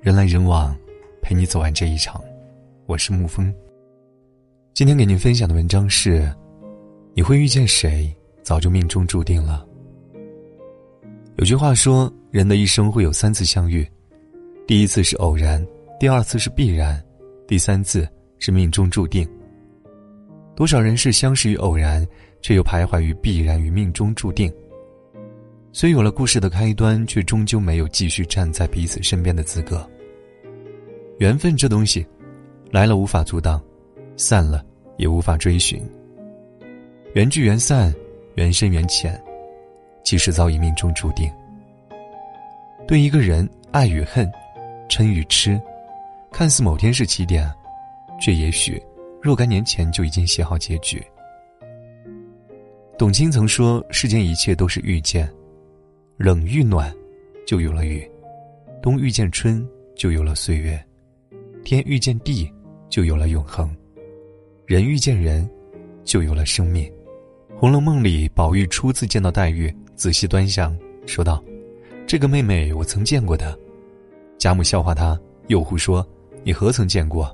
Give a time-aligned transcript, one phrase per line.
[0.00, 0.76] 人来人往，
[1.20, 2.22] 陪你走完这一场。
[2.86, 3.52] 我是沐风。
[4.72, 6.32] 今天给您分享的文章是：
[7.14, 9.66] 你会遇见谁，早就命中注定了。
[11.34, 13.84] 有句话说，人的一生会有三次相遇，
[14.68, 15.66] 第一次是偶然，
[15.98, 17.04] 第二次是必然，
[17.48, 18.08] 第三次
[18.38, 19.28] 是命中注定。
[20.54, 22.06] 多少人是相识于偶然，
[22.40, 24.52] 却又徘徊于必然与命中注定。
[25.70, 29.88] 虽有了故事的开端，却终究没有继续站在彼此身边的资格。
[31.18, 32.04] 缘分这东西，
[32.70, 33.62] 来了无法阻挡，
[34.16, 34.64] 散了
[34.96, 35.80] 也无法追寻。
[37.14, 37.94] 缘聚缘散，
[38.34, 39.20] 缘深缘浅，
[40.04, 41.30] 其实早已命中注定。
[42.86, 44.30] 对一个人，爱与恨，
[44.88, 45.60] 嗔与痴，
[46.32, 47.48] 看似某天是起点，
[48.20, 48.82] 却也许
[49.20, 51.04] 若干年前就已经写好结局。
[52.96, 55.30] 董卿曾说：“世间一切都是遇见。”
[56.18, 56.92] 冷遇暖，
[57.46, 58.02] 就有了雨；
[58.82, 59.64] 冬遇见春，
[59.94, 60.76] 就有了岁月；
[61.62, 62.52] 天遇见地，
[62.90, 63.68] 就有了永恒；
[64.66, 65.48] 人遇见人，
[66.02, 66.84] 就有了生命。
[67.56, 71.40] 《红楼梦》里，宝玉初次见到黛玉，仔细端详，说道
[72.04, 73.56] ：“这个妹妹我曾见过的。”
[74.38, 75.16] 贾母笑话他，
[75.46, 76.04] 又胡说
[76.42, 77.32] ：“你何曾见过？”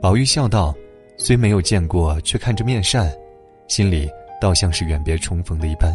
[0.00, 0.74] 宝玉笑道
[1.18, 3.14] ：“虽没有见过，却看着面善，
[3.68, 4.08] 心里
[4.40, 5.94] 倒像是远别重逢的一般。”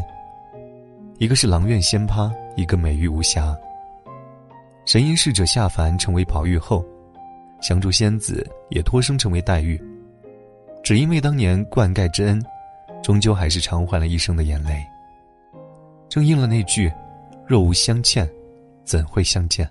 [1.19, 3.57] 一个是阆苑仙葩，一个美玉无瑕。
[4.85, 6.85] 神瑛侍者下凡成为宝玉后，
[7.59, 9.81] 降烛仙子也托生成为黛玉，
[10.83, 12.39] 只因为当年灌溉之恩，
[13.01, 14.79] 终究还是偿还了一生的眼泪。
[16.07, 16.91] 正应了那句
[17.47, 18.29] ：“若无相欠，
[18.85, 19.67] 怎会相见？”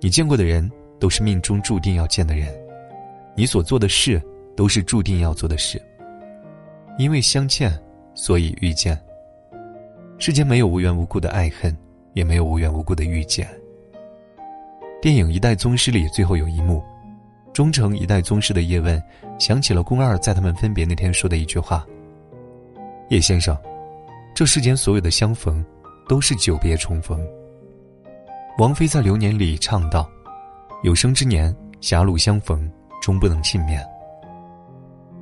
[0.00, 2.48] 你见过的人，都是命中注定要见的人；
[3.34, 4.20] 你所做的事，
[4.56, 5.80] 都是注定要做的事。
[6.96, 7.70] 因为相欠，
[8.14, 8.98] 所以遇见。
[10.18, 11.76] 世间没有无缘无故的爱恨，
[12.14, 13.46] 也没有无缘无故的遇见。
[15.02, 16.82] 电影《一代宗师》里最后有一幕，
[17.52, 19.00] 忠诚一代宗师的叶问
[19.38, 21.86] 想起了宫二在他们分别那天说的一句话
[23.10, 23.56] ：“叶先生，
[24.34, 25.62] 这世间所有的相逢，
[26.08, 27.20] 都是久别重逢。”
[28.58, 30.10] 王菲在《流年》里唱道
[30.82, 32.68] ：“有生之年，狭路相逢，
[33.02, 33.84] 终不能幸免。”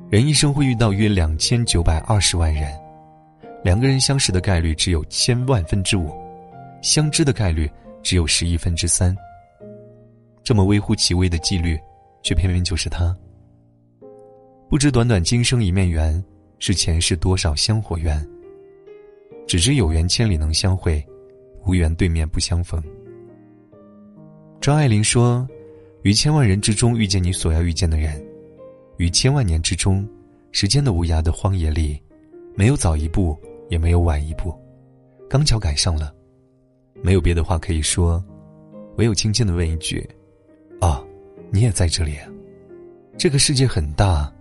[0.09, 2.84] 人一生会遇到约两千九百二十万人。
[3.65, 6.13] 两个人相识的概率只有千万分之五，
[6.83, 7.67] 相知的概率
[8.03, 9.17] 只有十亿分之三。
[10.43, 11.75] 这么微乎其微的几率，
[12.21, 13.17] 却偏偏就是他。
[14.69, 16.23] 不知短短今生一面缘，
[16.59, 18.23] 是前世多少香火缘。
[19.47, 21.03] 只知有缘千里能相会，
[21.65, 22.79] 无缘对面不相逢。
[24.61, 25.47] 张爱玲说
[26.05, 28.23] ：“于千万人之中遇见你所要遇见的人，
[28.97, 30.07] 于千万年之中，
[30.51, 31.99] 时间的无涯的荒野里，
[32.53, 33.35] 没有早一步。”
[33.69, 34.53] 也没有晚一步，
[35.29, 36.13] 刚巧赶上了，
[37.01, 38.23] 没有别的话可以说，
[38.97, 40.07] 唯有轻轻的问一句
[40.79, 41.03] ：“啊，
[41.51, 42.17] 你也在这里？”
[43.17, 44.31] 这个世界很大，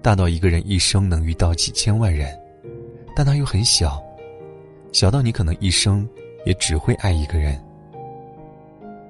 [0.00, 2.28] 大到一个人一生能遇到几千万人，
[3.14, 4.02] 但它又很小，
[4.92, 6.08] 小到你可能一生
[6.46, 7.62] 也只会爱一个人。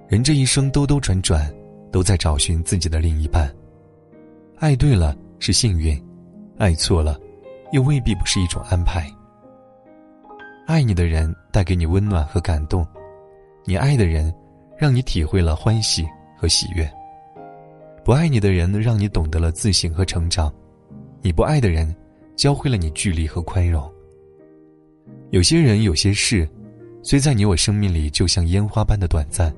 [0.08, 1.52] 人这一生兜兜转转，
[1.90, 3.52] 都在找寻自己的另一半。
[4.56, 6.00] 爱对了是幸运，
[6.58, 7.18] 爱错了，
[7.72, 9.10] 又未必不是一种安排。
[10.66, 12.86] 爱你的人带给你温暖和感动，
[13.64, 14.34] 你爱的人
[14.78, 16.06] 让你体会了欢喜
[16.38, 16.90] 和喜悦。
[18.02, 20.52] 不爱你的人让你懂得了自省和成长，
[21.20, 21.94] 你不爱的人
[22.34, 23.90] 教会了你距离和宽容。
[25.30, 26.48] 有些人有些事，
[27.02, 29.54] 虽在你我生命里就像烟花般的短暂，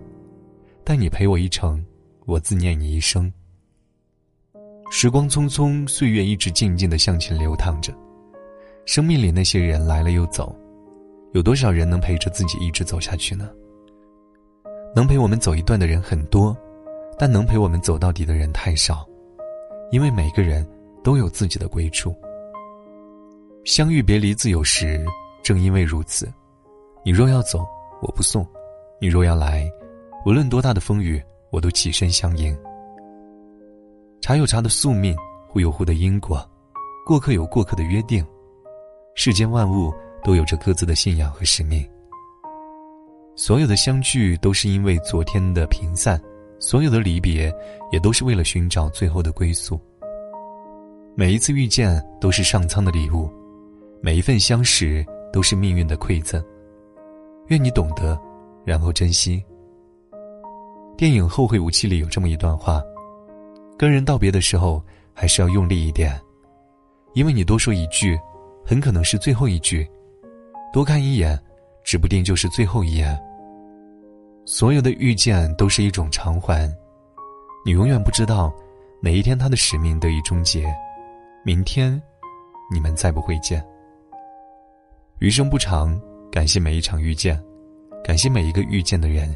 [0.83, 1.85] 但你陪我一程，
[2.25, 3.33] 我自念你一生。
[4.91, 7.93] 时光匆匆，岁月一直静静的向前流淌着，
[8.87, 10.57] 生命里那些人来了又走。
[11.33, 13.51] 有多少人能陪着自己一直走下去呢？
[14.95, 16.57] 能陪我们走一段的人很多，
[17.19, 19.07] 但能陪我们走到底的人太少，
[19.91, 20.67] 因为每个人
[21.05, 22.15] 都有自己的归处。
[23.65, 25.05] 相遇别离自有时，
[25.43, 26.33] 正因为如此，
[27.05, 27.67] 你若要走，
[28.01, 28.43] 我不送；
[29.01, 29.71] 你若要来，
[30.25, 32.57] 无论多大的风雨，我都起身相迎。
[34.23, 35.15] 茶有茶的宿命，
[35.49, 36.43] 壶有壶的因果，
[37.05, 38.25] 过客有过客的约定，
[39.15, 39.93] 世间万物。
[40.23, 41.87] 都有着各自的信仰和使命。
[43.35, 46.21] 所有的相聚都是因为昨天的平散，
[46.59, 47.53] 所有的离别
[47.93, 49.79] 也都是为了寻找最后的归宿。
[51.15, 53.31] 每一次遇见都是上苍的礼物，
[54.01, 56.43] 每一份相识都是命运的馈赠。
[57.49, 58.19] 愿你懂得，
[58.65, 59.43] 然后珍惜。
[60.97, 62.83] 电影《后会无期》里有这么一段话：
[63.79, 64.83] 跟人道别的时候，
[65.13, 66.19] 还是要用力一点，
[67.13, 68.19] 因为你多说一句，
[68.65, 69.87] 很可能是最后一句。
[70.73, 71.39] 多看一眼，
[71.85, 73.19] 指不定就是最后一眼。
[74.45, 76.71] 所有的遇见都是一种偿还，
[77.65, 78.53] 你永远不知道
[79.03, 80.73] 哪一天他的使命得以终结，
[81.45, 82.01] 明天
[82.73, 83.65] 你们再不会见。
[85.19, 85.99] 余生不长，
[86.31, 87.43] 感谢每一场遇见，
[88.05, 89.35] 感谢每一个遇见的人，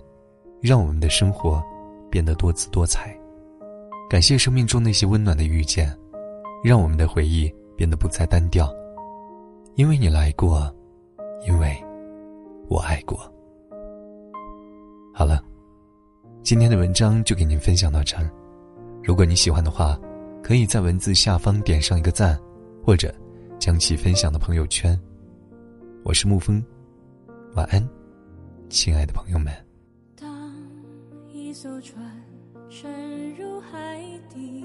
[0.60, 1.62] 让我们的生活
[2.10, 3.16] 变得多姿多彩。
[4.08, 5.96] 感谢生命中那些温暖的遇见，
[6.62, 8.72] 让我们的回忆变得不再单调。
[9.76, 10.72] 因为你来过，
[11.46, 11.76] 因为
[12.68, 13.18] 我爱过。
[15.12, 15.42] 好了，
[16.42, 18.30] 今天的文章就给您分享到这儿。
[19.02, 19.98] 如果你喜欢的话，
[20.42, 22.38] 可以在文字下方点上一个赞，
[22.84, 23.14] 或者
[23.58, 24.98] 将其分享到朋友圈。
[26.02, 26.64] 我是沐风，
[27.54, 27.86] 晚安，
[28.68, 29.52] 亲爱的朋友们。
[30.16, 30.52] 当
[31.32, 32.02] 一艘船
[32.70, 34.02] 沉入海
[34.32, 34.64] 底，